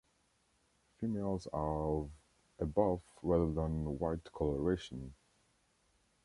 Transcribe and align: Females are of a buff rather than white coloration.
Females 0.99 1.45
are 1.53 1.83
of 1.83 2.09
a 2.57 2.65
buff 2.65 3.01
rather 3.21 3.53
than 3.53 3.99
white 3.99 4.31
coloration. 4.33 5.13